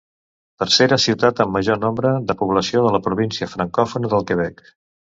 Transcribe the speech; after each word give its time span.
Tercera 0.63 0.97
ciutat 1.03 1.43
amb 1.45 1.53
major 1.59 1.79
nombre 1.83 2.15
de 2.31 2.39
població 2.41 2.85
de 2.89 2.97
la 2.99 3.05
província 3.11 3.53
francòfona 3.55 4.15
del 4.17 4.31
Quebec. 4.33 4.69